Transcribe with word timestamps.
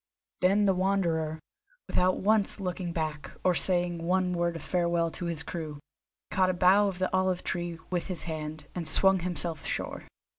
Then 0.39 0.65
the 0.65 0.73
Wanderer, 0.73 1.39
without 1.87 2.17
once 2.17 2.59
looking 2.59 2.91
back, 2.91 3.29
or 3.43 3.53
saying 3.53 3.99
one 4.01 4.33
word 4.33 4.55
of 4.55 4.63
farewell 4.63 5.11
to 5.11 5.25
his 5.25 5.43
crew, 5.43 5.79
caught 6.31 6.49
a 6.49 6.55
bough 6.55 6.87
of 6.87 6.97
the 6.97 7.13
olive 7.15 7.43
tree 7.43 7.77
with 7.91 8.07
his 8.07 8.23
hand, 8.23 8.65
and 8.73 8.87
swung 8.87 9.19
himself 9.19 9.63
ashore. 9.63 10.07